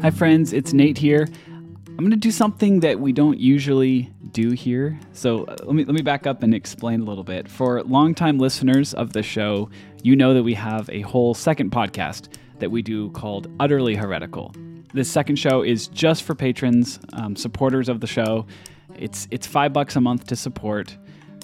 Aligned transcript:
Hi, 0.00 0.12
friends, 0.12 0.52
it's 0.52 0.72
Nate 0.72 0.96
here. 0.96 1.26
I'm 1.48 1.96
going 1.96 2.12
to 2.12 2.16
do 2.16 2.30
something 2.30 2.78
that 2.80 3.00
we 3.00 3.12
don't 3.12 3.40
usually 3.40 4.08
do 4.30 4.52
here. 4.52 4.96
So 5.12 5.42
uh, 5.46 5.56
let 5.64 5.74
me 5.74 5.84
let 5.84 5.92
me 5.92 6.02
back 6.02 6.24
up 6.24 6.44
and 6.44 6.54
explain 6.54 7.00
a 7.00 7.04
little 7.04 7.24
bit. 7.24 7.48
For 7.48 7.82
longtime 7.82 8.38
listeners 8.38 8.94
of 8.94 9.12
the 9.12 9.24
show, 9.24 9.70
you 10.04 10.14
know 10.14 10.34
that 10.34 10.44
we 10.44 10.54
have 10.54 10.88
a 10.90 11.00
whole 11.00 11.34
second 11.34 11.72
podcast 11.72 12.28
that 12.60 12.70
we 12.70 12.80
do 12.80 13.10
called 13.10 13.50
Utterly 13.58 13.96
Heretical. 13.96 14.54
This 14.94 15.10
second 15.10 15.34
show 15.34 15.62
is 15.62 15.88
just 15.88 16.22
for 16.22 16.36
patrons, 16.36 17.00
um, 17.14 17.34
supporters 17.34 17.88
of 17.88 17.98
the 18.00 18.06
show. 18.06 18.46
It's 18.94 19.26
it's 19.32 19.48
five 19.48 19.72
bucks 19.72 19.96
a 19.96 20.00
month 20.00 20.28
to 20.28 20.36
support. 20.36 20.96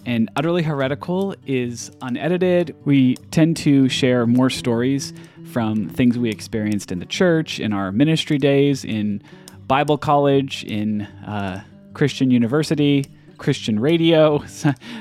And 0.07 0.30
Utterly 0.36 0.62
Heretical 0.62 1.34
is 1.46 1.91
unedited. 2.02 2.77
We 2.84 3.16
tend 3.30 3.57
to 3.59 3.89
share 3.89 4.27
more 4.27 4.50
stories 4.50 5.12
from 5.53 5.89
things 5.89 6.18
we 6.18 6.30
experienced 6.30 6.93
in 6.93 6.98
the 6.98 7.07
church, 7.07 7.61
in 7.61 7.72
our 7.72 7.93
ministry 7.93 8.39
days, 8.39 8.85
in 8.85 9.22
Bible 9.67 9.96
college, 9.96 10.64
in 10.64 11.03
uh, 11.03 11.62
Christian 11.95 12.31
university, 12.31 13.07
Christian 13.39 13.79
radio. 13.79 14.45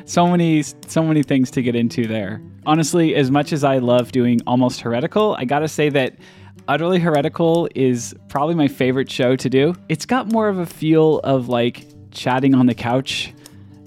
So 0.06 0.28
many, 0.28 0.62
so 0.62 1.04
many 1.04 1.24
things 1.24 1.50
to 1.52 1.62
get 1.62 1.76
into 1.76 2.08
there. 2.08 2.42
Honestly, 2.66 3.16
as 3.16 3.32
much 3.32 3.52
as 3.52 3.64
I 3.64 3.80
love 3.80 4.12
doing 4.12 4.42
Almost 4.46 4.82
Heretical, 4.82 5.36
I 5.40 5.46
gotta 5.46 5.68
say 5.68 5.90
that 5.90 6.18
Utterly 6.68 7.00
Heretical 7.00 7.68
is 7.74 8.14
probably 8.30 8.56
my 8.56 8.68
favorite 8.68 9.10
show 9.10 9.36
to 9.36 9.50
do. 9.50 9.76
It's 9.90 10.06
got 10.06 10.32
more 10.32 10.50
of 10.50 10.60
a 10.60 10.66
feel 10.66 11.20
of 11.20 11.50
like 11.50 11.86
chatting 12.12 12.54
on 12.54 12.68
the 12.68 12.76
couch 12.76 13.34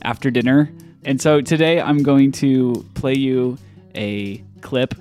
after 0.02 0.30
dinner. 0.30 0.70
And 1.06 1.22
so 1.22 1.40
today 1.40 1.80
I'm 1.80 2.02
going 2.02 2.32
to 2.32 2.84
play 2.94 3.14
you 3.14 3.58
a 3.94 4.42
clip 4.60 4.96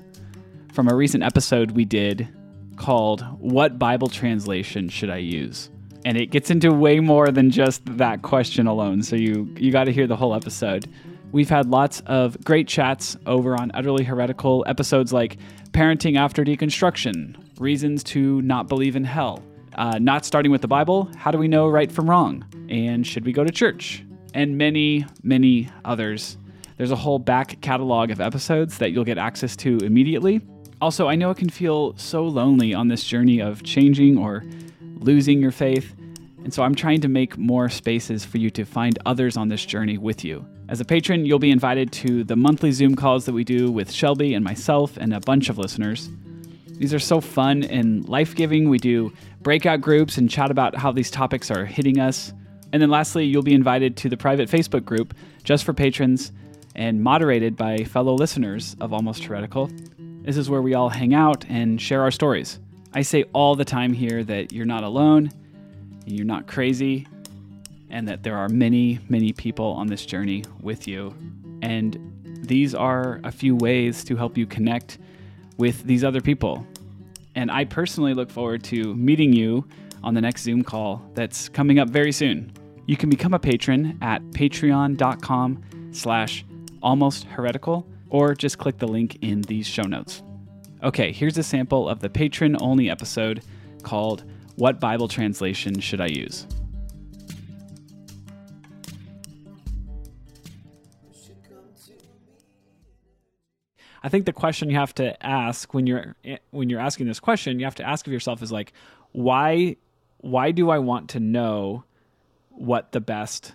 from 0.71 0.87
a 0.87 0.95
recent 0.95 1.23
episode 1.23 1.71
we 1.71 1.83
did 1.83 2.27
called 2.75 3.21
What 3.39 3.79
Bible 3.79 4.07
Translation 4.07 4.87
Should 4.87 5.09
I 5.09 5.17
Use? 5.17 5.71
And 6.05 6.15
it 6.15 6.27
gets 6.27 6.51
into 6.51 6.71
way 6.71 6.99
more 6.99 7.31
than 7.31 7.49
just 7.49 7.81
that 7.97 8.21
question 8.21 8.67
alone. 8.67 9.01
So 9.01 9.15
you 9.15 9.51
you 9.57 9.71
got 9.71 9.85
to 9.85 9.91
hear 9.91 10.05
the 10.05 10.15
whole 10.15 10.35
episode. 10.35 10.87
We've 11.31 11.49
had 11.49 11.71
lots 11.71 12.01
of 12.01 12.37
great 12.43 12.67
chats 12.67 13.17
over 13.25 13.59
on 13.59 13.71
Utterly 13.73 14.03
Heretical 14.03 14.63
episodes 14.67 15.11
like 15.11 15.37
Parenting 15.71 16.19
After 16.19 16.45
Deconstruction, 16.45 17.35
Reasons 17.59 18.03
to 18.03 18.43
Not 18.43 18.67
Believe 18.67 18.95
in 18.95 19.05
Hell, 19.05 19.41
uh, 19.73 19.97
Not 19.99 20.23
Starting 20.23 20.51
with 20.51 20.61
the 20.61 20.67
Bible, 20.67 21.09
How 21.17 21.31
Do 21.31 21.39
We 21.39 21.47
Know 21.47 21.67
Right 21.67 21.91
from 21.91 22.07
Wrong, 22.07 22.45
and 22.69 23.07
Should 23.07 23.25
We 23.25 23.33
Go 23.33 23.43
to 23.43 23.51
Church, 23.51 24.05
and 24.35 24.57
many, 24.57 25.05
many 25.23 25.69
others. 25.83 26.37
There's 26.77 26.91
a 26.91 26.95
whole 26.95 27.19
back 27.19 27.59
catalog 27.61 28.11
of 28.11 28.19
episodes 28.19 28.77
that 28.77 28.91
you'll 28.91 29.05
get 29.05 29.17
access 29.17 29.55
to 29.57 29.77
immediately. 29.77 30.41
Also, 30.81 31.07
I 31.07 31.15
know 31.15 31.31
it 31.31 31.37
can 31.37 31.49
feel 31.49 31.97
so 31.97 32.25
lonely 32.25 32.73
on 32.73 32.89
this 32.89 33.03
journey 33.03 33.39
of 33.39 33.63
changing 33.63 34.17
or 34.17 34.43
losing 34.99 35.41
your 35.41 35.51
faith. 35.51 35.95
And 36.43 36.53
so 36.53 36.63
I'm 36.63 36.75
trying 36.75 37.01
to 37.01 37.07
make 37.07 37.37
more 37.37 37.69
spaces 37.69 38.25
for 38.25 38.37
you 38.37 38.49
to 38.51 38.65
find 38.65 38.99
others 39.05 39.37
on 39.37 39.47
this 39.47 39.65
journey 39.65 39.97
with 39.97 40.23
you. 40.23 40.45
As 40.67 40.81
a 40.81 40.85
patron, 40.85 41.25
you'll 41.25 41.39
be 41.39 41.49
invited 41.49 41.91
to 41.93 42.23
the 42.23 42.35
monthly 42.35 42.71
Zoom 42.71 42.95
calls 42.95 43.25
that 43.25 43.33
we 43.33 43.43
do 43.45 43.71
with 43.71 43.91
Shelby 43.91 44.33
and 44.33 44.43
myself 44.43 44.97
and 44.97 45.13
a 45.13 45.21
bunch 45.21 45.47
of 45.47 45.57
listeners. 45.57 46.09
These 46.67 46.93
are 46.93 46.99
so 46.99 47.21
fun 47.21 47.63
and 47.63 48.07
life 48.09 48.35
giving. 48.35 48.67
We 48.67 48.79
do 48.79 49.13
breakout 49.41 49.79
groups 49.79 50.17
and 50.17 50.29
chat 50.29 50.51
about 50.51 50.75
how 50.75 50.91
these 50.91 51.09
topics 51.09 51.49
are 51.49 51.65
hitting 51.65 51.99
us. 51.99 52.33
And 52.75 52.81
then 52.81 52.89
lastly, 52.89 53.23
you'll 53.23 53.41
be 53.41 53.53
invited 53.53 53.95
to 53.95 54.09
the 54.09 54.17
private 54.17 54.49
Facebook 54.49 54.83
group 54.83 55.13
just 55.45 55.63
for 55.63 55.71
patrons 55.71 56.33
and 56.75 57.01
moderated 57.01 57.55
by 57.55 57.85
fellow 57.85 58.13
listeners 58.13 58.75
of 58.81 58.91
Almost 58.91 59.23
Heretical. 59.23 59.69
This 60.23 60.35
is 60.35 60.49
where 60.49 60.61
we 60.61 60.73
all 60.73 60.89
hang 60.89 61.13
out 61.13 61.45
and 61.47 61.79
share 61.81 62.01
our 62.01 62.11
stories. 62.11 62.59
I 62.93 63.01
say 63.01 63.23
all 63.31 63.55
the 63.55 63.63
time 63.63 63.93
here 63.93 64.25
that 64.25 64.51
you're 64.51 64.65
not 64.65 64.83
alone, 64.83 65.31
you're 66.05 66.25
not 66.25 66.47
crazy, 66.47 67.07
and 67.89 68.09
that 68.09 68.23
there 68.23 68.35
are 68.35 68.49
many, 68.49 68.99
many 69.07 69.31
people 69.31 69.67
on 69.67 69.87
this 69.87 70.05
journey 70.05 70.43
with 70.59 70.85
you. 70.85 71.15
And 71.61 72.41
these 72.41 72.75
are 72.75 73.21
a 73.23 73.31
few 73.31 73.55
ways 73.55 74.03
to 74.03 74.17
help 74.17 74.37
you 74.37 74.45
connect 74.45 74.97
with 75.55 75.81
these 75.85 76.03
other 76.03 76.19
people. 76.19 76.67
And 77.35 77.49
I 77.49 77.63
personally 77.63 78.13
look 78.13 78.29
forward 78.29 78.65
to 78.65 78.93
meeting 78.95 79.31
you 79.31 79.65
on 80.03 80.13
the 80.13 80.19
next 80.19 80.43
Zoom 80.43 80.61
call 80.61 81.09
that's 81.13 81.47
coming 81.47 81.79
up 81.79 81.87
very 81.89 82.11
soon. 82.11 82.51
You 82.87 82.97
can 82.97 83.09
become 83.09 83.33
a 83.33 83.39
patron 83.39 83.97
at 84.01 84.21
patreon.com 84.31 85.63
slash 85.91 86.45
almost 86.83 87.23
heretical 87.23 87.87
or 88.09 88.35
just 88.35 88.59
click 88.59 88.77
the 88.77 88.87
link 88.87 89.17
in 89.21 89.41
these 89.41 89.65
show 89.65 89.83
notes. 89.83 90.21
Okay, 90.83 91.11
here's 91.11 91.37
a 91.37 91.43
sample 91.43 91.89
of 91.89 91.99
the 91.99 92.09
patron 92.09 92.55
only 92.61 92.89
episode 92.89 93.43
called 93.81 94.23
What 94.55 94.79
Bible 94.79 95.07
Translation 95.07 95.79
Should 95.79 95.99
I 95.99 96.07
Use? 96.07 96.45
I 104.03 104.09
think 104.09 104.27
the 104.27 104.33
question 104.33 104.69
you 104.69 104.77
have 104.77 104.93
to 104.95 105.25
ask 105.25 105.73
when 105.73 105.87
you're 105.87 106.15
when 106.51 106.69
you're 106.69 106.79
asking 106.79 107.07
this 107.07 107.19
question, 107.19 107.57
you 107.57 107.65
have 107.65 107.73
to 107.75 107.83
ask 107.83 108.05
of 108.05 108.13
yourself 108.13 108.43
is 108.43 108.51
like, 108.51 108.71
why 109.13 109.77
why 110.17 110.51
do 110.51 110.69
I 110.69 110.77
want 110.77 111.09
to 111.09 111.19
know 111.19 111.83
what 112.55 112.91
the 112.91 113.01
best 113.01 113.53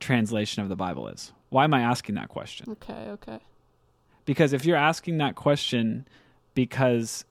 translation 0.00 0.62
of 0.62 0.68
the 0.68 0.76
Bible 0.76 1.08
is? 1.08 1.32
Why 1.48 1.64
am 1.64 1.74
I 1.74 1.80
asking 1.82 2.16
that 2.16 2.28
question? 2.28 2.70
Okay, 2.72 3.08
okay. 3.10 3.38
Because 4.24 4.52
if 4.52 4.64
you're 4.64 4.76
asking 4.76 5.18
that 5.18 5.34
question 5.34 6.06
because 6.54 7.24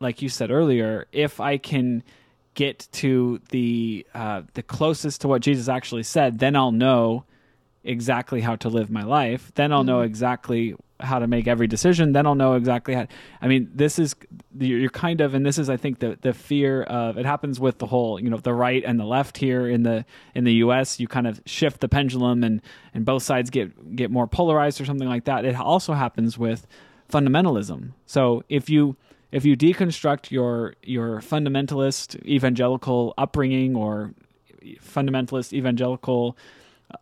like 0.00 0.22
you 0.22 0.28
said 0.28 0.50
earlier, 0.50 1.06
if 1.12 1.40
I 1.40 1.58
can 1.58 2.02
get 2.54 2.88
to 2.92 3.40
the 3.50 4.06
uh, 4.14 4.42
the 4.54 4.62
closest 4.62 5.22
to 5.22 5.28
what 5.28 5.42
Jesus 5.42 5.68
actually 5.68 6.02
said, 6.02 6.38
then 6.38 6.56
I'll 6.56 6.72
know 6.72 7.24
exactly 7.86 8.40
how 8.40 8.56
to 8.56 8.68
live 8.68 8.90
my 8.90 9.02
life. 9.02 9.52
Then 9.54 9.72
I'll 9.72 9.84
know 9.84 10.00
Mhm. 10.00 10.06
exactly 10.06 10.74
how 11.00 11.18
to 11.18 11.26
make 11.26 11.46
every 11.46 11.66
decision. 11.66 12.12
Then 12.12 12.26
I'll 12.26 12.34
know 12.34 12.54
exactly 12.54 12.94
how. 12.94 13.06
I 13.42 13.48
mean, 13.48 13.70
this 13.74 13.98
is 13.98 14.16
you're 14.58 14.78
you're 14.78 14.90
kind 14.90 15.20
of, 15.20 15.34
and 15.34 15.44
this 15.44 15.58
is, 15.58 15.68
I 15.68 15.76
think, 15.76 15.98
the 15.98 16.18
the 16.20 16.32
fear 16.32 16.82
of 16.84 17.18
it 17.18 17.26
happens 17.26 17.60
with 17.60 17.78
the 17.78 17.86
whole, 17.86 18.18
you 18.18 18.30
know, 18.30 18.38
the 18.38 18.54
right 18.54 18.82
and 18.84 18.98
the 18.98 19.04
left 19.04 19.36
here 19.38 19.68
in 19.68 19.82
the 19.82 20.04
in 20.34 20.44
the 20.44 20.54
U.S. 20.64 20.98
You 20.98 21.06
kind 21.06 21.26
of 21.26 21.40
shift 21.46 21.80
the 21.80 21.88
pendulum, 21.88 22.42
and 22.42 22.62
and 22.94 23.04
both 23.04 23.22
sides 23.22 23.50
get 23.50 23.94
get 23.96 24.10
more 24.10 24.26
polarized 24.26 24.80
or 24.80 24.84
something 24.86 25.08
like 25.08 25.24
that. 25.24 25.44
It 25.44 25.54
also 25.56 25.92
happens 25.92 26.38
with 26.38 26.66
fundamentalism. 27.12 27.90
So 28.06 28.42
if 28.48 28.70
you 28.70 28.96
if 29.32 29.44
you 29.44 29.54
deconstruct 29.56 30.30
your 30.30 30.74
your 30.82 31.20
fundamentalist 31.20 32.24
evangelical 32.24 33.12
upbringing 33.18 33.76
or 33.76 34.14
fundamentalist 34.82 35.52
evangelical 35.52 36.36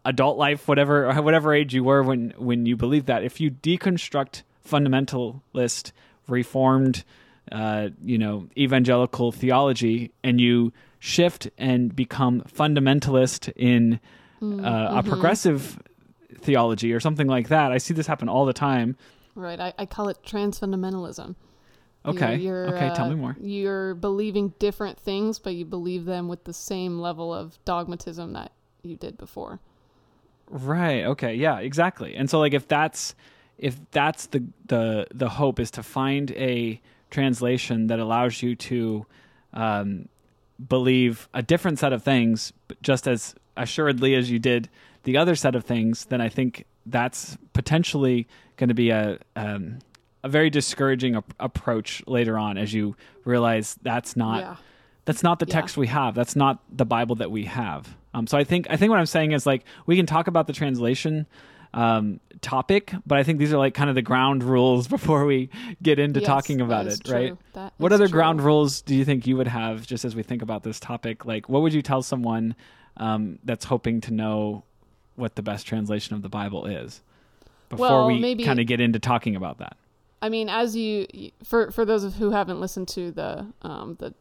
adult 0.04 0.38
life, 0.38 0.68
whatever 0.68 1.12
whatever 1.20 1.54
age 1.54 1.74
you 1.74 1.84
were 1.84 2.02
when 2.02 2.32
when 2.36 2.66
you 2.66 2.76
believed 2.76 3.06
that, 3.06 3.24
if 3.24 3.40
you 3.40 3.50
deconstruct 3.50 4.42
fundamentalist, 4.68 5.92
reformed, 6.26 7.04
uh, 7.52 7.88
you 8.02 8.18
know, 8.18 8.48
evangelical 8.56 9.32
theology, 9.32 10.12
and 10.22 10.40
you 10.40 10.72
shift 10.98 11.50
and 11.58 11.94
become 11.94 12.42
fundamentalist 12.42 13.52
in 13.56 14.00
uh, 14.42 15.00
a 15.00 15.02
progressive 15.02 15.78
theology 16.40 16.92
or 16.92 17.00
something 17.00 17.26
like 17.26 17.48
that, 17.48 17.72
I 17.72 17.78
see 17.78 17.94
this 17.94 18.06
happen 18.06 18.28
all 18.28 18.46
the 18.46 18.52
time. 18.52 18.96
Right. 19.34 19.58
I, 19.58 19.74
I 19.78 19.86
call 19.86 20.08
it 20.08 20.18
transfundamentalism. 20.24 21.34
Okay. 22.06 22.36
You're, 22.36 22.66
you're, 22.66 22.76
okay. 22.76 22.94
tell 22.94 23.06
uh, 23.06 23.10
me 23.10 23.16
more. 23.16 23.36
You're 23.40 23.94
believing 23.94 24.52
different 24.58 24.98
things, 24.98 25.38
but 25.38 25.54
you 25.54 25.64
believe 25.64 26.04
them 26.04 26.28
with 26.28 26.44
the 26.44 26.52
same 26.52 26.98
level 26.98 27.32
of 27.32 27.58
dogmatism 27.64 28.34
that 28.34 28.52
you 28.82 28.96
did 28.96 29.16
before. 29.16 29.60
Right. 30.48 31.04
Okay. 31.04 31.34
Yeah. 31.34 31.58
Exactly. 31.58 32.14
And 32.14 32.28
so, 32.28 32.38
like, 32.38 32.54
if 32.54 32.68
that's 32.68 33.14
if 33.58 33.76
that's 33.90 34.26
the 34.26 34.44
the 34.66 35.06
the 35.12 35.28
hope 35.28 35.60
is 35.60 35.70
to 35.72 35.82
find 35.82 36.30
a 36.32 36.80
translation 37.10 37.86
that 37.86 37.98
allows 37.98 38.42
you 38.42 38.56
to 38.56 39.06
um, 39.52 40.08
believe 40.68 41.28
a 41.32 41.42
different 41.42 41.78
set 41.78 41.92
of 41.92 42.02
things, 42.02 42.52
just 42.82 43.06
as 43.06 43.34
assuredly 43.56 44.14
as 44.14 44.30
you 44.30 44.38
did 44.38 44.68
the 45.04 45.16
other 45.16 45.34
set 45.36 45.54
of 45.54 45.64
things, 45.64 46.06
then 46.06 46.20
I 46.20 46.28
think 46.28 46.66
that's 46.86 47.38
potentially 47.52 48.26
going 48.56 48.68
to 48.68 48.74
be 48.74 48.90
a 48.90 49.18
um, 49.36 49.78
a 50.22 50.28
very 50.28 50.50
discouraging 50.50 51.16
ap- 51.16 51.34
approach 51.38 52.02
later 52.06 52.38
on 52.38 52.56
as 52.58 52.72
you 52.72 52.96
realize 53.24 53.76
that's 53.82 54.16
not 54.16 54.40
yeah. 54.40 54.56
That's 55.04 55.22
not 55.22 55.38
the 55.38 55.46
Yeah. 55.46 55.54
text 55.60 55.76
we 55.76 55.86
have 55.88 56.14
that's 56.14 56.34
not 56.36 56.62
the 56.70 56.84
bible 56.86 57.16
that 57.16 57.30
we 57.30 57.44
have 57.44 57.96
um, 58.14 58.26
so 58.26 58.38
i 58.38 58.44
think 58.44 58.66
i 58.70 58.76
think 58.76 58.90
what 58.90 58.98
i'm 58.98 59.06
saying 59.06 59.32
is 59.32 59.46
like 59.46 59.64
we 59.86 59.96
can 59.96 60.06
talk 60.06 60.26
about 60.26 60.46
the 60.46 60.52
translation 60.52 61.26
um, 61.74 62.20
topic 62.40 62.94
but 63.06 63.18
i 63.18 63.22
think 63.24 63.38
these 63.38 63.52
are 63.52 63.58
like 63.58 63.74
kind 63.74 63.88
of 63.90 63.96
the 63.96 64.02
ground 64.02 64.42
rules 64.44 64.86
before 64.96 65.24
we 65.26 65.50
get 65.82 65.98
into 65.98 66.20
Yes, 66.20 66.26
talking 66.26 66.60
about 66.60 66.86
it 66.86 67.00
right 67.08 67.28
true. 67.28 67.38
That 67.54 67.72
what 67.78 67.92
other 67.92 68.06
true. 68.06 68.12
ground 68.12 68.40
rules 68.42 68.80
do 68.82 68.94
you 68.94 69.04
think 69.04 69.26
you 69.26 69.36
would 69.36 69.48
have 69.48 69.86
just 69.86 70.04
as 70.04 70.14
we 70.14 70.22
think 70.22 70.42
about 70.42 70.62
this 70.62 70.78
topic 70.78 71.24
like 71.24 71.48
what 71.48 71.62
would 71.62 71.72
you 71.74 71.82
tell 71.82 72.02
someone 72.02 72.54
um, 72.96 73.38
that's 73.44 73.64
hoping 73.64 74.00
to 74.02 74.12
know 74.12 74.62
what 75.16 75.34
the 75.34 75.42
best 75.42 75.66
translation 75.66 76.14
of 76.14 76.22
the 76.22 76.28
bible 76.28 76.64
is 76.66 77.02
before 77.70 77.86
Well, 77.88 78.06
we 78.06 78.20
maybe- 78.20 78.44
kind 78.44 78.60
of 78.60 78.66
get 78.66 78.80
into 78.80 78.98
talking 79.00 79.34
about 79.36 79.58
that 79.58 79.76
I 80.22 80.30
mean, 80.30 80.48
as 80.48 80.74
you 80.74 81.06
for 81.42 81.70
for 81.70 81.84
those 81.84 82.02
of 82.02 82.14
who 82.14 82.30
haven't 82.30 82.58
listened 82.58 82.88
to 82.88 83.10
the 83.10 83.46
um 83.60 83.96
the 83.98 84.14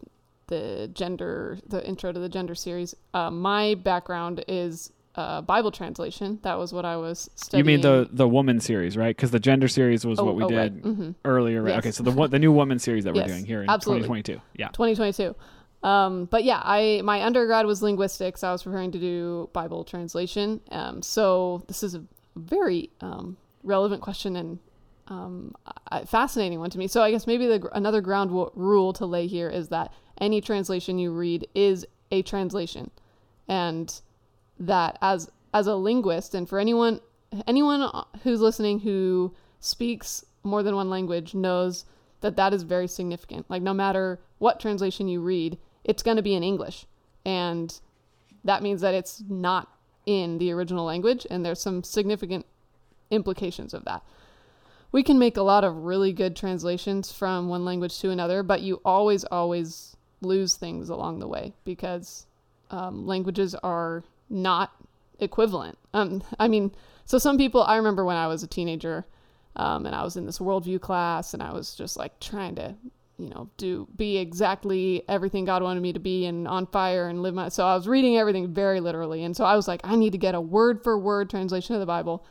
the 0.48 0.90
gender, 0.94 1.58
the 1.68 1.86
intro 1.88 2.12
to 2.12 2.20
the 2.20 2.30
gender 2.30 2.56
series. 2.56 2.96
Uh, 3.14 3.32
my 3.32 3.76
background 3.76 4.44
is 4.48 4.92
uh, 5.16 5.42
Bible 5.42 5.72
translation. 5.72 6.40
That 6.44 6.58
was 6.58 6.74
what 6.74 6.86
I 6.86 6.98
was 6.98 7.30
studying. 7.36 7.66
You 7.66 7.72
mean 7.72 7.82
the 7.82 8.10
the 8.12 8.28
woman 8.28 8.60
series, 8.60 8.98
right? 8.98 9.16
Because 9.16 9.32
the 9.32 9.40
gender 9.40 9.68
series 9.68 10.06
was 10.06 10.20
Oh, 10.20 10.26
what 10.26 10.36
we 10.36 10.44
oh, 10.44 10.50
did 10.50 10.58
right. 10.58 10.84
Mhm. 10.84 11.16
earlier, 11.24 11.62
right? 11.62 11.76
Yes. 11.76 11.80
Okay, 11.80 11.92
so 11.92 12.04
the 12.04 12.28
the 12.28 12.40
new 12.40 12.52
woman 12.52 12.80
series 12.80 13.04
that 13.04 13.14
we're 13.14 13.22
Yes, 13.22 13.30
doing 13.30 13.46
here 13.46 13.62
in 13.62 13.70
absolutely. 13.70 14.08
2022. 14.08 14.42
Yeah. 14.58 14.70
2022. 14.70 15.36
Um, 15.88 16.26
but 16.26 16.44
yeah, 16.44 16.62
I 16.64 17.02
my 17.04 17.24
undergrad 17.24 17.66
was 17.66 17.84
linguistics. 17.84 18.44
I 18.44 18.52
was 18.52 18.64
preparing 18.64 18.92
to 18.92 19.00
do 19.00 19.50
Bible 19.54 19.84
translation. 19.84 20.62
Um, 20.72 21.02
so 21.02 21.64
this 21.68 21.84
is 21.84 21.94
a 21.96 22.04
very 22.36 22.90
um, 23.02 23.38
relevant 23.64 24.02
question 24.02 24.36
and 24.36 24.60
um, 25.10 25.54
a 25.92 26.06
fascinating 26.08 26.60
one 26.60 26.70
to 26.70 26.78
me. 26.78 26.88
So 26.88 27.02
I 27.02 27.12
guess 27.12 27.28
maybe 27.28 27.46
the, 27.46 27.70
another 27.74 28.00
ground 28.02 28.30
w- 28.30 28.50
rule 28.56 28.94
to 28.94 29.06
lay 29.06 29.28
here 29.28 29.50
is 29.50 29.68
that 29.70 29.92
any 30.24 30.40
translation 30.42 30.98
you 30.98 31.12
read 31.12 31.48
is 31.54 31.86
a 32.12 32.22
translation, 32.22 32.90
and 33.48 34.02
that 34.60 34.98
as 35.02 35.30
as 35.54 35.68
a 35.68 35.76
linguist 35.76 36.34
and 36.34 36.48
for 36.48 36.60
anyone 36.60 37.00
anyone 37.48 37.90
who's 38.24 38.40
listening 38.40 38.80
who 38.80 39.34
speaks 39.60 40.24
more 40.44 40.64
than 40.64 40.76
one 40.76 40.90
language 40.90 41.36
knows 41.36 41.86
that 42.22 42.36
that 42.38 42.54
is 42.54 42.64
very 42.64 42.88
significant. 42.88 43.46
Like 43.50 43.62
no 43.62 43.74
matter 43.74 44.20
what 44.40 44.60
translation 44.60 45.08
you 45.08 45.22
read, 45.22 45.58
it's 45.84 46.04
going 46.04 46.18
to 46.18 46.24
be 46.24 46.36
in 46.36 46.44
English, 46.44 46.86
and 47.26 47.78
that 48.44 48.64
means 48.64 48.82
that 48.82 48.94
it's 48.94 49.22
not 49.28 49.68
in 50.06 50.38
the 50.38 50.52
original 50.52 50.86
language, 50.86 51.28
and 51.30 51.46
there's 51.46 51.62
some 51.62 51.84
significant 51.84 52.46
implications 53.12 53.74
of 53.74 53.86
that. 53.86 54.04
We 54.92 55.02
can 55.02 55.18
make 55.18 55.38
a 55.38 55.42
lot 55.42 55.64
of 55.64 55.84
really 55.84 56.14
good 56.14 56.36
translations 56.36 57.12
from 57.12 57.50
one 57.50 57.66
language 57.66 58.00
to 58.00 58.12
another, 58.12 58.44
but 58.44 58.62
you 58.62 58.80
always, 58.86 59.24
always 59.26 59.98
lose 60.26 60.56
things 60.56 60.90
along 60.90 61.20
the 61.20 61.28
way 61.28 61.54
because 61.66 62.26
um, 62.72 63.06
languages 63.06 63.56
are 63.56 64.04
not 64.30 64.72
equivalent. 65.20 65.78
Um, 65.94 66.24
I 66.40 66.48
mean, 66.48 66.72
so 67.06 67.18
some 67.18 67.38
people, 67.38 67.64
I 67.64 67.76
remember 67.78 68.06
when 68.06 68.18
I 68.18 68.28
was 68.28 68.44
a 68.44 68.48
teenager 68.48 69.06
um, 69.56 69.86
and 69.86 69.96
I 69.96 70.04
was 70.04 70.16
in 70.16 70.26
this 70.26 70.40
worldview 70.40 70.82
class 70.82 71.34
and 71.34 71.44
I 71.44 71.54
was 71.54 71.76
just 71.76 71.98
like 71.98 72.20
trying 72.20 72.56
to, 72.56 72.76
you 73.18 73.30
know, 73.30 73.50
do 73.58 73.88
be 73.96 74.18
exactly 74.18 75.04
everything 75.08 75.46
God 75.46 75.62
wanted 75.62 75.82
me 75.82 75.94
to 75.94 76.00
be 76.00 76.26
and 76.26 76.48
on 76.48 76.66
fire 76.68 77.08
and 77.08 77.22
live 77.22 77.36
my. 77.36 77.50
So 77.50 77.66
I 77.66 77.76
was 77.76 77.88
reading 77.88 78.18
everything 78.18 78.54
very 78.54 78.80
literally. 78.80 79.24
And 79.24 79.36
so 79.36 79.46
I 79.46 79.56
was 79.56 79.68
like, 79.68 79.82
I 79.84 79.96
need 79.96 80.12
to 80.14 80.18
get 80.18 80.36
a 80.36 80.42
word 80.42 80.84
for 80.84 80.98
word 80.98 81.30
translation 81.30 81.76
of 81.76 81.80
the 81.80 81.86
Bible. 81.86 82.26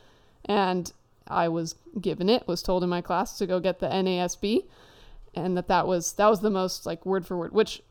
And 0.45 0.91
I 1.27 1.47
was 1.47 1.75
given 2.01 2.27
it, 2.29 2.47
was 2.47 2.61
told 2.61 2.83
in 2.83 2.89
my 2.89 3.01
class 3.01 3.37
to 3.37 3.47
go 3.47 3.59
get 3.61 3.79
the 3.79 3.87
NASB 3.87 4.65
and 5.35 5.57
that 5.57 5.67
that 5.67 5.87
was 5.87 6.13
that 6.13 6.29
was 6.29 6.41
the 6.41 6.49
most 6.49 6.85
like 6.85 7.05
word 7.05 7.25
for 7.25 7.37
word 7.37 7.53
which 7.53 7.81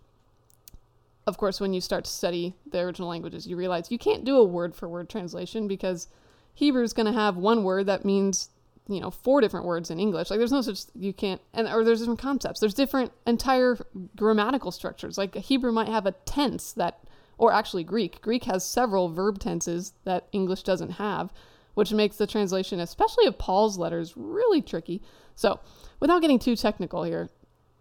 of 1.26 1.36
course 1.36 1.60
when 1.60 1.72
you 1.72 1.80
start 1.80 2.04
to 2.04 2.10
study 2.10 2.54
the 2.70 2.80
original 2.80 3.08
languages 3.08 3.46
you 3.46 3.56
realize 3.56 3.90
you 3.90 3.98
can't 3.98 4.24
do 4.24 4.36
a 4.36 4.44
word 4.44 4.74
for 4.74 4.88
word 4.88 5.08
translation 5.08 5.68
because 5.68 6.08
hebrew 6.54 6.82
is 6.82 6.92
going 6.92 7.06
to 7.06 7.12
have 7.12 7.36
one 7.36 7.64
word 7.64 7.86
that 7.86 8.04
means 8.04 8.50
you 8.88 9.00
know 9.00 9.10
four 9.10 9.40
different 9.40 9.66
words 9.66 9.90
in 9.90 10.00
english. 10.00 10.30
Like 10.30 10.38
there's 10.38 10.52
no 10.52 10.62
such 10.62 10.80
you 10.94 11.12
can't 11.12 11.40
and 11.52 11.68
or 11.68 11.84
there's 11.84 12.00
different 12.00 12.20
concepts. 12.20 12.60
There's 12.60 12.74
different 12.74 13.12
entire 13.26 13.78
grammatical 14.16 14.70
structures. 14.70 15.18
Like 15.18 15.34
hebrew 15.34 15.72
might 15.72 15.88
have 15.88 16.06
a 16.06 16.12
tense 16.12 16.72
that 16.72 17.00
or 17.38 17.52
actually 17.52 17.84
greek. 17.84 18.20
Greek 18.22 18.44
has 18.44 18.64
several 18.64 19.08
verb 19.08 19.38
tenses 19.38 19.92
that 20.04 20.26
english 20.32 20.62
doesn't 20.62 20.92
have 20.92 21.32
which 21.74 21.92
makes 21.92 22.16
the 22.16 22.26
translation 22.26 22.80
especially 22.80 23.26
of 23.26 23.38
paul's 23.38 23.78
letters 23.78 24.14
really 24.16 24.62
tricky 24.62 25.00
so 25.34 25.60
without 26.00 26.20
getting 26.20 26.38
too 26.38 26.56
technical 26.56 27.02
here 27.04 27.28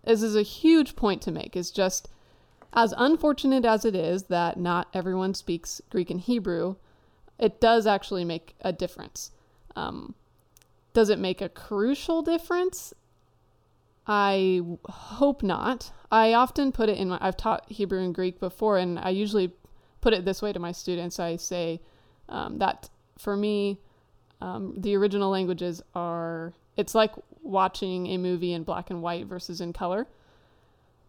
this 0.03 0.23
is 0.23 0.35
a 0.35 0.41
huge 0.41 0.95
point 0.95 1.21
to 1.21 1.31
make 1.31 1.55
is 1.55 1.71
just 1.71 2.09
as 2.73 2.93
unfortunate 2.97 3.65
as 3.65 3.85
it 3.85 3.95
is 3.95 4.23
that 4.23 4.57
not 4.57 4.87
everyone 4.93 5.33
speaks 5.33 5.81
Greek 5.89 6.09
and 6.09 6.21
Hebrew, 6.21 6.75
it 7.37 7.59
does 7.59 7.85
actually 7.85 8.23
make 8.23 8.55
a 8.61 8.71
difference. 8.71 9.31
Um, 9.75 10.15
does 10.93 11.09
it 11.09 11.19
make 11.19 11.41
a 11.41 11.49
crucial 11.49 12.21
difference? 12.21 12.93
I 14.07 14.61
hope 14.85 15.43
not. 15.43 15.91
I 16.11 16.33
often 16.33 16.71
put 16.71 16.89
it 16.89 16.97
in 16.97 17.09
my, 17.09 17.17
I've 17.21 17.37
taught 17.37 17.69
Hebrew 17.69 17.99
and 17.99 18.15
Greek 18.15 18.39
before, 18.39 18.77
and 18.77 18.99
I 18.99 19.09
usually 19.09 19.53
put 19.99 20.13
it 20.13 20.25
this 20.25 20.41
way 20.41 20.53
to 20.53 20.59
my 20.59 20.71
students. 20.71 21.19
I 21.19 21.35
say 21.35 21.81
um, 22.29 22.57
that 22.59 22.89
for 23.21 23.37
me, 23.37 23.79
um, 24.41 24.73
the 24.77 24.95
original 24.95 25.29
languages 25.29 25.81
are, 25.93 26.53
it's 26.75 26.95
like 26.95 27.11
watching 27.43 28.07
a 28.07 28.17
movie 28.17 28.53
in 28.53 28.63
black 28.63 28.89
and 28.89 29.01
white 29.01 29.27
versus 29.27 29.61
in 29.61 29.73
color 29.73 30.07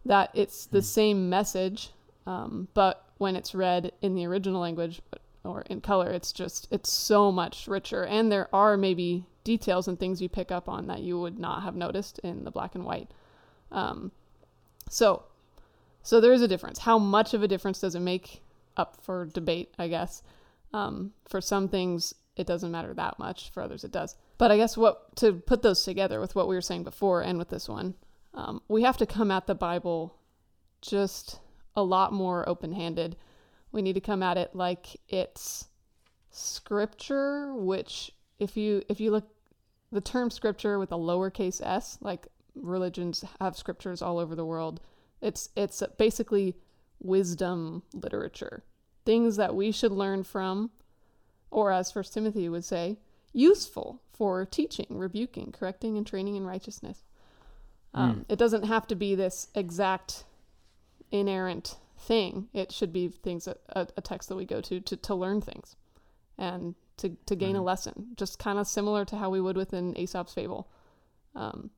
that 0.05 0.31
it's 0.35 0.67
the 0.67 0.83
same 0.83 1.31
message, 1.31 1.91
um, 2.27 2.69
but 2.75 3.07
when 3.19 3.37
it's 3.37 3.55
read 3.55 3.93
in 4.03 4.15
the 4.15 4.27
original 4.27 4.61
language 4.61 5.01
or 5.45 5.63
in 5.63 5.81
color, 5.81 6.11
it's 6.11 6.33
just 6.33 6.69
it's 6.71 6.91
so 6.91 7.33
much 7.33 7.69
richer. 7.69 8.05
And 8.05 8.31
there 8.31 8.49
are 8.53 8.77
maybe 8.77 9.25
details 9.45 9.89
and 9.89 9.99
things 9.99 10.21
you 10.21 10.29
pick 10.29 10.51
up 10.51 10.69
on 10.69 10.87
that 10.89 11.01
you 11.01 11.21
would 11.21 11.39
not 11.39 11.63
have 11.63 11.77
noticed 11.77 12.19
in 12.21 12.45
the 12.45 12.51
black 12.51 12.75
and 12.75 12.85
white. 12.85 13.11
Um, 13.71 14.13
so, 14.91 15.23
so 16.03 16.21
there 16.21 16.33
is 16.33 16.43
a 16.43 16.49
difference. 16.49 16.81
How 16.81 16.99
much 16.99 17.33
of 17.33 17.43
a 17.43 17.49
difference 17.49 17.81
does 17.81 17.95
it 17.95 18.01
make? 18.01 18.43
Up 18.75 18.97
for 19.03 19.27
debate, 19.27 19.75
I 19.79 19.89
guess. 19.89 20.23
Um, 20.73 21.13
for 21.29 21.41
some 21.41 21.69
things, 21.69 22.15
it 22.37 22.47
doesn't 22.47 22.71
matter 22.71 22.95
that 22.95 23.19
much. 23.19 23.51
For 23.51 23.63
others, 23.63 23.85
it 23.85 23.93
does. 23.93 24.17
But 24.39 24.51
I 24.51 24.57
guess 24.57 24.77
what 24.77 25.15
to 25.17 25.35
put 25.35 25.63
those 25.63 25.85
together 25.85 26.21
with 26.21 26.35
what 26.35 26.49
we 26.49 26.55
were 26.55 26.61
saying 26.61 26.85
before 26.85 27.21
and 27.21 27.39
with 27.39 27.51
this 27.51 27.69
one, 27.69 27.95
um, 28.35 28.63
we 28.69 28.83
have 28.83 28.97
to 28.99 29.07
come 29.07 29.31
at 29.31 29.47
the 29.47 29.55
Bible 29.55 30.17
just 30.81 31.39
a 31.77 31.83
lot 31.83 32.13
more 32.13 32.49
open 32.49 32.73
handed. 32.73 33.17
We 33.71 33.83
need 33.83 33.95
to 33.95 34.01
come 34.01 34.23
at 34.23 34.37
it 34.37 34.55
like 34.55 34.97
it's 35.09 35.67
scripture, 36.31 37.55
which 37.55 38.11
if 38.39 38.57
you 38.57 38.83
if 38.89 39.01
you 39.01 39.11
look 39.11 39.29
the 39.91 40.01
term 40.01 40.31
scripture 40.31 40.79
with 40.79 40.93
a 40.93 40.97
lowercase 40.97 41.61
s, 41.63 41.99
like 42.01 42.27
religions 42.55 43.25
have 43.41 43.57
scriptures 43.57 44.03
all 44.03 44.19
over 44.19 44.35
the 44.35 44.45
world, 44.45 44.81
it's 45.21 45.51
it's 45.57 45.83
basically 45.99 46.57
wisdom 47.01 47.83
literature. 47.93 48.65
Things 49.05 49.37
that 49.37 49.55
we 49.55 49.73
should 49.73 49.93
learn 49.93 50.23
from, 50.23 50.71
or 51.51 51.73
as 51.73 51.91
First 51.91 52.15
Timothy 52.15 52.49
would 52.49 52.65
say, 52.65 52.99
useful 53.33 54.01
for 54.13 54.45
teaching, 54.45 54.87
rebuking, 54.91 55.53
correcting, 55.53 55.97
and 55.97 56.07
training 56.07 56.37
in 56.37 56.47
righteousness. 56.47 57.03
Um, 57.95 58.25
It 58.29 58.39
doesn't 58.39 58.65
have 58.65 58.87
to 58.89 58.95
be 58.95 59.15
this 59.15 59.49
exact 59.55 60.25
inerrant 61.11 61.77
thing. 61.99 62.49
It 62.53 62.73
should 62.73 62.93
be 62.93 63.09
things 63.09 63.45
that, 63.45 63.59
a, 63.71 63.87
a 63.97 64.01
text 64.01 64.29
that 64.29 64.37
we 64.37 64.45
go 64.45 64.61
to, 64.61 64.81
to 64.81 64.97
to 64.97 65.15
learn 65.15 65.41
things 65.41 65.77
and 66.39 66.75
to 66.97 67.17
to 67.27 67.37
gain 67.37 67.57
a 67.57 67.63
lesson. 67.63 68.09
Just 68.17 68.39
kind 68.39 68.59
of 68.59 68.67
similar 68.67 69.05
to 69.07 69.17
how 69.17 69.31
we 69.31 69.41
would 69.41 69.57
within 69.57 69.97
Aesop's 69.97 70.35
fable. 70.35 70.69
Um, 71.35 71.71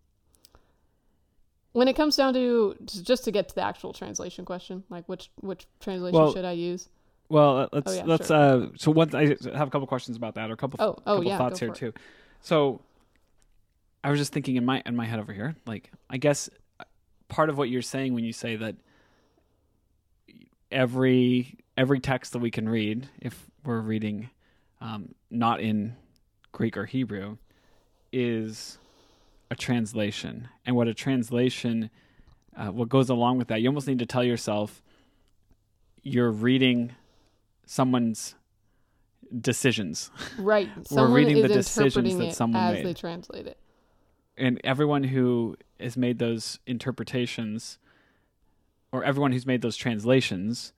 when 1.72 1.88
it 1.88 1.94
comes 1.94 2.16
down 2.16 2.34
to 2.34 2.76
just 2.84 3.24
to 3.24 3.32
get 3.32 3.48
to 3.48 3.54
the 3.54 3.62
actual 3.62 3.92
translation 3.92 4.44
question, 4.44 4.84
like 4.88 5.08
which 5.08 5.30
which 5.40 5.66
translation 5.80 6.20
Well, 6.20 6.32
should 6.32 6.44
I 6.44 6.52
use? 6.52 6.88
Well, 7.28 7.58
uh, 7.58 7.68
let's 7.72 7.92
Oh, 7.92 7.94
yeah, 7.94 8.02
let's 8.04 8.30
uh 8.30 8.68
so 8.76 8.90
one 8.90 9.14
I 9.14 9.28
have 9.28 9.68
a 9.68 9.70
couple 9.70 9.86
questions 9.86 10.16
about 10.16 10.34
that 10.34 10.50
or 10.50 10.54
a 10.54 10.56
couple 10.56 10.78
Oh, 10.80 10.90
oh, 11.06 11.16
couple 11.16 11.24
yeah, 11.24 11.38
thoughts 11.38 11.60
here 11.60 11.70
too. 11.70 11.92
So 12.40 12.80
I 14.02 14.10
was 14.10 14.18
just 14.18 14.32
thinking 14.32 14.56
in 14.56 14.64
my 14.64 14.82
in 14.84 14.94
my 14.94 15.06
head 15.06 15.18
over 15.18 15.32
here, 15.32 15.56
like 15.66 15.90
I 16.10 16.18
guess 16.18 16.50
part 17.28 17.48
of 17.48 17.56
what 17.58 17.70
you're 17.70 17.82
saying 17.82 18.14
when 18.14 18.24
you 18.24 18.32
say 18.32 18.56
that 18.56 18.76
every 20.70 21.58
every 21.76 22.00
text 22.00 22.32
that 22.32 22.38
we 22.38 22.50
can 22.50 22.68
read 22.68 23.08
if 23.20 23.46
we're 23.64 23.80
reading 23.80 24.30
um, 24.80 25.14
not 25.30 25.60
in 25.60 25.96
Greek 26.52 26.76
or 26.76 26.84
Hebrew 26.84 27.38
is 28.12 28.78
a 29.50 29.56
translation. 29.56 30.48
And 30.66 30.76
what 30.76 30.86
a 30.88 30.94
translation 30.94 31.90
uh, 32.56 32.68
what 32.68 32.88
goes 32.88 33.10
along 33.10 33.38
with 33.38 33.48
that, 33.48 33.60
you 33.60 33.68
almost 33.68 33.88
need 33.88 33.98
to 33.98 34.06
tell 34.06 34.22
yourself 34.22 34.80
you're 36.02 36.30
reading 36.30 36.92
someone's 37.66 38.34
decisions 39.40 40.10
Right. 40.38 40.68
We're 40.90 41.08
reading 41.08 41.38
is 41.38 41.42
the 41.42 41.48
decisions 41.48 41.96
interpreting 41.96 42.18
that 42.28 42.34
someone 42.34 42.62
as 42.66 42.72
made. 42.74 42.86
they 42.86 42.94
translate 42.94 43.46
it. 43.46 43.58
and 44.36 44.60
everyone 44.64 45.04
who 45.04 45.56
has 45.80 45.96
made 45.96 46.18
those 46.18 46.58
interpretations 46.66 47.78
or 48.92 49.02
everyone 49.04 49.32
who's 49.32 49.46
made 49.46 49.62
those 49.62 49.76
translations 49.76 50.72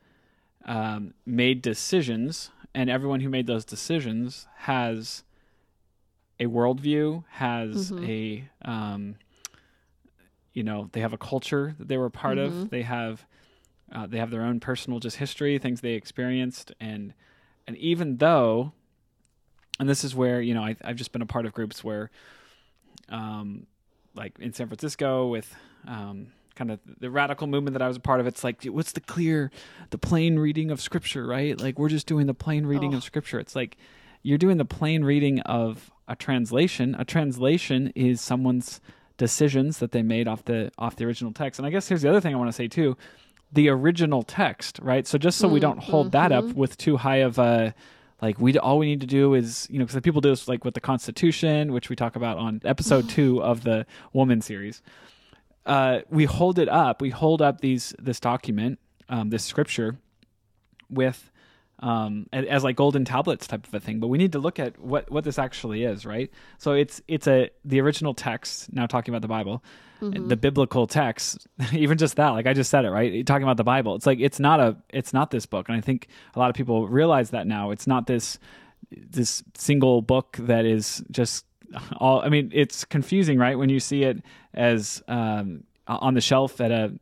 um, 0.65 1.15
made 1.25 1.63
decisions 1.63 2.51
and 2.75 2.89
everyone 2.91 3.21
who 3.21 3.29
made 3.29 3.47
those 3.47 3.65
decisions 3.65 4.47
has 4.57 5.23
a 6.41 6.45
worldview 6.47 7.25
has 7.31 7.91
Mhm. 7.93 8.05
a 8.65 8.69
um, 8.71 9.17
you 10.53 10.63
know 10.63 10.89
they 10.93 11.01
have 11.01 11.13
a 11.13 11.19
culture 11.19 11.75
that 11.79 11.89
they 11.89 11.97
were 11.99 12.07
a 12.07 12.11
part 12.11 12.39
of 12.39 12.53
Mhm. 12.53 12.71
they 12.71 12.83
have 12.83 13.27
uh, 13.95 14.07
they 14.07 14.19
have 14.19 14.31
their 14.31 14.43
own 14.43 14.59
personal 14.61 14.99
just 15.01 15.17
history 15.17 15.59
things 15.59 15.81
they 15.81 15.93
experienced 15.95 16.73
and 16.81 17.15
and 17.67 17.77
even 17.77 18.17
though 18.17 18.73
and 19.79 19.89
this 19.89 20.03
is 20.05 20.15
where 20.15 20.41
you 20.41 20.55
know 20.55 20.63
I, 20.63 20.77
i've 20.85 20.97
just 20.97 21.13
been 21.13 21.23
a 21.23 21.27
part 21.27 21.47
of 21.47 21.53
groups 21.53 21.83
where 21.85 22.11
um, 23.09 23.67
like 24.15 24.39
in 24.41 24.53
San 24.53 24.67
Francisco 24.69 25.29
with 25.29 25.55
um, 25.87 26.29
kind 26.55 26.71
of 26.71 26.81
the 26.99 27.11
radical 27.11 27.47
movement 27.47 27.75
that 27.75 27.83
I 27.83 27.89
was 27.89 27.97
a 27.99 28.01
part 28.01 28.19
of. 28.21 28.27
It's 28.27 28.43
like, 28.43 28.65
what's 28.65 28.93
the 28.93 29.01
clear, 29.01 29.51
the 29.91 29.99
plain 29.99 30.39
reading 30.39 30.71
of 30.71 30.81
Scripture, 30.81 31.27
right? 31.27 31.61
Like 31.61 31.79
we're 31.79 31.89
just 31.91 32.07
doing 32.07 32.27
the 32.27 32.35
plain 32.35 32.67
reading 32.67 32.95
Oh. 32.95 32.97
of 32.97 33.05
Scripture. 33.05 33.39
It's 33.39 33.55
like 33.55 33.77
you're 34.23 34.39
doing 34.39 34.57
the 34.57 34.65
plain 34.65 35.05
reading 35.05 35.41
of 35.41 35.91
a 36.09 36.17
translation. 36.17 36.97
A 36.99 37.05
translation 37.05 37.93
is 37.95 38.21
someone's 38.21 38.81
decisions 39.19 39.79
that 39.79 39.93
they 39.93 40.03
made 40.03 40.27
off 40.27 40.45
the 40.45 40.73
off 40.79 40.97
the 40.97 41.05
original 41.05 41.33
text. 41.33 41.61
And 41.61 41.67
I 41.67 41.71
guess 41.71 41.87
here's 41.89 42.03
the 42.03 42.09
other 42.09 42.21
thing 42.21 42.35
I 42.35 42.39
want 42.39 42.49
to 42.49 42.57
say 42.57 42.69
too 42.69 42.97
the 43.53 43.69
original 43.69 44.23
text, 44.23 44.79
right? 44.83 45.07
So 45.07 45.19
just 45.19 45.39
so 45.39 45.49
we 45.49 45.61
don't 45.61 45.79
hold 45.79 46.13
that 46.13 46.33
up 46.33 46.45
with 46.45 46.77
too 46.77 46.97
high 46.97 47.17
of 47.17 47.39
a 47.39 47.75
like 48.23 48.41
we 48.41 48.57
all 48.59 48.79
we 48.79 48.87
need 48.87 49.01
to 49.03 49.07
do 49.07 49.35
is 49.35 49.67
you 49.71 49.79
know 49.79 49.85
because 49.85 49.95
the 49.95 50.01
people 50.01 50.21
do 50.21 50.31
this 50.31 50.49
like 50.49 50.65
with 50.65 50.75
the 50.75 50.81
Constitution, 50.81 51.73
which 51.73 51.89
we 51.89 51.97
talk 51.97 52.17
about 52.17 52.39
on 52.39 52.61
episode 52.65 53.09
two 53.11 53.43
of 53.43 53.63
the 53.63 53.87
Woman 54.13 54.41
series. 54.41 54.83
Uh, 55.65 56.01
we 56.11 56.25
hold 56.25 56.59
it 56.59 56.69
up. 56.69 57.03
We 57.03 57.11
hold 57.11 57.43
up 57.43 57.61
these 57.61 57.95
this 57.99 58.21
document, 58.21 58.79
um, 59.09 59.31
this 59.31 59.45
scripture, 59.45 59.97
with 60.89 61.31
um, 61.81 62.27
as 62.33 62.65
like 62.65 62.77
golden 62.77 63.05
tablets 63.05 63.47
type 63.47 63.67
of 63.67 63.75
a 63.75 63.81
thing. 63.81 64.01
But 64.01 64.09
we 64.09 64.19
need 64.19 64.33
to 64.33 64.39
look 64.39 64.59
at 64.59 64.79
what 64.79 65.11
what 65.11 65.25
this 65.25 65.39
actually 65.39 65.85
is, 65.85 66.07
right? 66.07 66.31
So 66.59 66.73
it's 66.73 67.03
it's 67.09 67.27
a 67.27 67.51
the 67.65 67.81
original 67.81 68.15
text. 68.15 68.73
Now 68.73 68.87
talking 68.87 69.13
about 69.13 69.23
the 69.23 69.29
Bible, 69.29 69.63
the 70.01 70.37
biblical 70.37 70.87
text. 70.87 71.47
Even 71.73 71.99
just 71.99 72.17
that, 72.17 72.31
like 72.31 72.47
I 72.47 72.55
just 72.55 72.71
said 72.71 72.85
it, 72.85 72.91
right? 72.91 73.27
Talking 73.27 73.45
about 73.45 73.57
the 73.57 73.65
Bible. 73.65 73.95
It's 73.95 74.07
like 74.07 74.21
it's 74.21 74.41
not 74.41 74.61
a 74.61 74.77
it's 74.91 75.13
not 75.13 75.31
this 75.31 75.47
book, 75.47 75.69
and 75.69 75.77
I 75.77 75.81
think 75.81 76.09
a 76.35 76.39
lot 76.39 76.51
of 76.51 76.57
people 76.57 76.89
realize 76.89 77.31
that 77.31 77.47
now. 77.47 77.71
It's 77.71 77.87
not 77.87 78.07
this 78.07 78.39
this 78.91 79.43
single 79.55 80.03
book 80.03 80.37
that 80.41 80.65
is 80.65 81.05
just 81.11 81.45
all. 81.99 82.21
I 82.23 82.29
mean, 82.29 82.51
it's 82.55 82.85
confusing, 82.85 83.39
right? 83.39 83.59
When 83.59 83.69
you 83.69 83.81
see 83.81 84.05
it 84.05 84.23
as 84.55 85.03
um, 85.09 85.65
on 85.87 86.15
the 86.15 86.21
shelf 86.21 86.61
at 86.61 86.71
a 86.71 86.93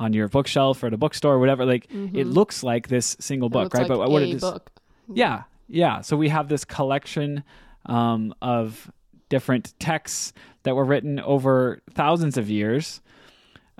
on 0.00 0.12
your 0.12 0.26
bookshelf 0.28 0.82
or 0.82 0.86
at 0.88 0.94
a 0.94 0.96
bookstore 0.96 1.34
or 1.34 1.38
whatever 1.38 1.64
like 1.66 1.86
it 1.92 2.26
looks 2.26 2.62
like 2.64 2.88
this 2.88 3.16
single 3.20 3.48
It 3.48 3.52
book 3.52 3.74
right? 3.74 3.88
like 3.88 3.88
but 3.88 4.10
what 4.10 4.22
it 4.22 4.30
is 4.30 4.40
book. 4.40 4.70
yeah 5.12 5.44
yeah. 5.72 6.00
So 6.00 6.16
we 6.16 6.28
have 6.30 6.48
this 6.48 6.64
collection 6.64 7.44
um, 7.86 8.34
of 8.42 8.90
different 9.28 9.72
texts 9.78 10.32
that 10.64 10.74
were 10.74 10.84
written 10.84 11.20
over 11.20 11.80
thousands 11.94 12.36
of 12.36 12.50
years. 12.50 13.00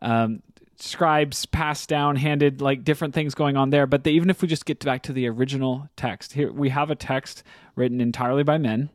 Um, 0.00 0.40
scribes 0.76 1.46
passed 1.46 1.88
down 1.88 2.14
handed 2.16 2.60
like 2.62 2.84
different 2.84 3.12
things 3.12 3.34
going 3.34 3.56
on 3.56 3.70
there. 3.70 3.86
But 3.86 4.04
the, 4.04 4.10
even 4.10 4.30
if 4.30 4.40
we 4.40 4.46
just 4.48 4.64
get 4.66 4.82
back 4.84 5.02
to 5.02 5.12
the 5.12 5.26
original 5.28 5.88
text 5.96 6.32
here 6.34 6.50
we 6.52 6.68
have 6.70 6.90
a 6.90 6.94
text 6.94 7.42
written 7.76 8.00
entirely 8.00 8.42
by 8.44 8.56
men 8.56 8.88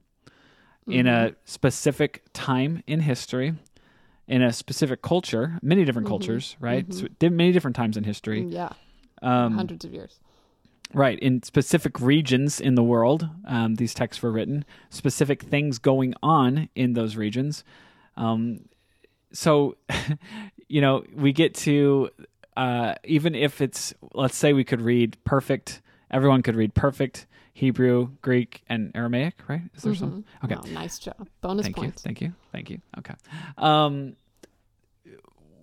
in 0.88 1.06
a 1.08 1.36
specific 1.46 2.24
time 2.34 2.82
in 2.88 3.02
history 3.02 3.54
in 4.28 4.42
a 4.42 4.52
specific 4.52 5.02
culture 5.02 5.60
many 5.62 5.86
different 5.86 6.08
cultures 6.08 6.56
right 6.60 6.92
so, 6.94 7.08
many 7.30 7.52
different 7.52 7.76
times 7.76 7.98
in 7.98 8.04
history 8.04 8.44
Yeah, 8.44 8.70
um, 9.22 9.54
hundreds 9.54 9.86
of 9.86 9.94
years. 9.94 10.20
Right. 10.94 11.20
In 11.20 11.44
specific 11.44 12.00
regions 12.00 12.62
in 12.62 12.76
the 12.76 12.84
world, 12.84 13.28
um, 13.46 13.76
these 13.76 13.94
texts 13.94 14.24
were 14.24 14.32
written, 14.32 14.64
specific 14.90 15.42
things 15.44 15.78
going 15.78 16.14
on 16.24 16.70
in 16.76 16.94
those 16.94 17.18
regions. 17.18 17.64
Um, 18.16 18.70
so, 19.34 19.76
you 20.70 20.80
know, 20.80 21.04
we 21.14 21.34
get 21.34 21.54
to, 21.56 22.10
uh, 22.56 22.96
even 23.04 23.36
if 23.36 23.60
it's, 23.60 23.94
let's 24.14 24.38
say 24.38 24.54
we 24.54 24.64
could 24.64 24.80
read 24.80 25.18
perfect, 25.26 25.82
everyone 26.12 26.42
could 26.42 26.56
read 26.56 26.74
perfect 26.74 27.28
Hebrew, 27.54 28.10
Greek, 28.22 28.64
and 28.68 28.92
Aramaic, 28.96 29.36
right? 29.48 29.62
Is 29.76 29.84
there 29.84 29.96
some? 29.96 30.26
Okay. 30.44 30.56
Wow, 30.56 30.64
nice 30.72 31.00
job. 31.00 31.28
Bonus 31.40 31.64
Thank 31.66 31.82
you. 31.82 31.92
Thank 31.92 32.22
you. 32.22 32.34
Thank 32.52 32.70
you. 32.70 32.82
Okay. 32.98 33.14
Um, 33.58 34.18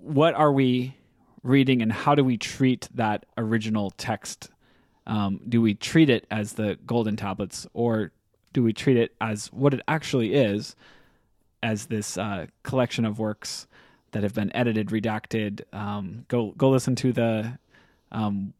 what 0.01 0.35
are 0.35 0.51
we 0.51 0.97
reading 1.43 1.83
and 1.83 1.93
how 1.93 2.15
do 2.15 2.25
we 2.25 2.39
treat 2.39 2.89
that 2.95 3.27
original 3.37 3.91
text? 3.91 4.51
Um, 5.07 5.41
do 5.47 5.61
we 5.61 5.75
treat 5.75 6.09
it 6.09 6.27
as 6.31 6.55
the 6.55 6.79
golden 6.87 7.17
tablets 7.17 7.67
or 7.75 8.11
do 8.53 8.63
we 8.63 8.73
treat 8.73 8.97
it 8.97 9.15
as 9.21 9.47
what 9.53 9.75
it 9.75 9.81
actually 9.87 10.35
is, 10.35 10.77
as 11.63 11.87
this 11.87 12.17
uh, 12.17 12.47
collection 12.63 13.05
of 13.05 13.19
works 13.19 13.67
that 14.13 14.23
have 14.23 14.35
been 14.35 14.55
edited, 14.55 14.89
redacted? 14.89 15.63
Um, 15.75 16.25
go 16.29 16.53
go 16.57 16.71
listen 16.71 16.95
to 16.97 17.13
the 17.13 17.59
um, 18.11 18.53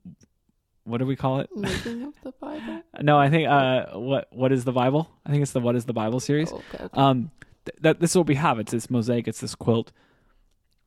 what 0.85 0.99
do 0.99 1.07
we 1.07 1.17
call 1.17 1.41
it? 1.41 1.49
Making 1.55 2.03
of 2.05 2.15
the 2.23 2.33
Bible. 2.41 2.83
No, 3.01 3.19
I 3.19 3.31
think 3.31 3.49
uh, 3.49 3.87
what 3.99 4.29
what 4.33 4.53
is 4.53 4.65
the 4.65 4.73
Bible? 4.73 5.11
I 5.27 5.31
think 5.31 5.43
it's 5.43 5.53
the 5.53 5.61
What 5.61 5.77
is 5.77 5.85
the 5.85 5.93
Bible 5.93 6.21
series. 6.21 6.53
Oh, 6.53 6.57
okay, 6.75 6.85
okay. 6.85 7.01
Um, 7.01 7.31
th- 7.65 7.77
that 7.83 8.01
this 8.01 8.11
is 8.11 8.17
what 8.17 8.27
we 8.27 8.35
have. 8.37 8.59
It's 8.59 8.73
this 8.73 8.91
mosaic. 8.91 9.29
It's 9.29 9.41
this 9.41 9.55
quilt. 9.55 9.93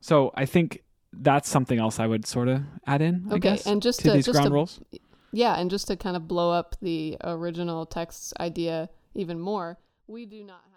So 0.00 0.30
I 0.34 0.44
think 0.46 0.82
that's 1.12 1.48
something 1.48 1.78
else 1.78 1.98
I 1.98 2.06
would 2.06 2.26
sort 2.26 2.48
of 2.48 2.62
add 2.86 3.00
in. 3.02 3.26
I 3.30 3.34
Okay, 3.34 3.40
guess, 3.56 3.66
and 3.66 3.80
just 3.82 4.00
to 4.00 4.08
to- 4.08 4.12
these 4.14 4.26
just 4.26 4.34
ground 4.36 4.48
to- 4.48 4.54
rules. 4.54 4.80
Yeah, 5.32 5.54
and 5.58 5.70
just 5.70 5.88
to 5.88 5.96
kind 5.96 6.16
of 6.16 6.26
blow 6.28 6.50
up 6.52 6.76
the 6.80 7.16
original 7.22 7.84
text's 7.84 8.32
idea 8.40 8.88
even 9.14 9.38
more, 9.40 9.78
we 10.06 10.24
do 10.24 10.42
not 10.44 10.60
have. 10.70 10.75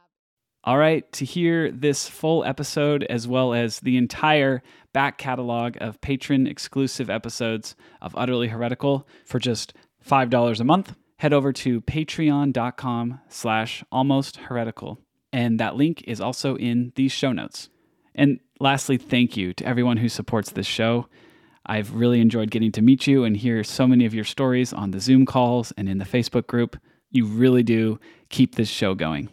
All 0.66 0.78
right, 0.78 1.10
to 1.14 1.24
hear 1.24 1.72
this 1.72 2.08
full 2.08 2.44
episode 2.44 3.04
as 3.04 3.28
well 3.28 3.54
as 3.54 3.80
the 3.80 3.96
entire 3.96 4.62
back 4.94 5.18
catalog 5.18 5.78
of 5.80 6.02
patron 6.02 6.48
exclusive 6.48 7.10
episodes 7.10 7.76
of 8.02 8.14
Utterly 8.18 8.50
Heretical 8.50 9.08
for 9.26 9.40
just 9.40 9.74
$5 10.06 10.60
a 10.60 10.64
month, 10.64 10.96
head 11.18 11.32
over 11.32 11.54
to 11.54 11.82
patreon.com 11.82 13.22
slash 13.30 13.84
almost 13.92 14.38
heretical. 14.38 15.00
And 15.32 15.60
that 15.60 15.76
link 15.76 16.04
is 16.08 16.20
also 16.20 16.58
in 16.58 16.92
these 16.96 17.12
show 17.14 17.32
notes. 17.32 17.70
And 18.14 18.40
lastly, 18.60 18.98
thank 18.98 19.38
you 19.38 19.54
to 19.54 19.66
everyone 19.66 19.98
who 19.98 20.10
supports 20.10 20.52
this 20.52 20.68
show. 20.68 21.08
I've 21.66 21.94
really 21.94 22.20
enjoyed 22.20 22.52
getting 22.52 22.72
to 22.74 22.82
meet 22.82 23.08
you 23.08 23.24
and 23.24 23.38
hear 23.38 23.64
so 23.64 23.88
many 23.88 24.06
of 24.06 24.14
your 24.14 24.24
stories 24.26 24.74
on 24.74 24.92
the 24.92 25.00
Zoom 25.00 25.26
calls 25.26 25.72
and 25.78 25.88
in 25.88 26.00
the 26.00 26.06
Facebook 26.06 26.48
group. 26.48 26.76
You 27.12 27.26
really 27.26 27.64
do 27.64 28.00
keep 28.30 28.56
this 28.56 28.70
show 28.70 28.94
going. 28.94 29.30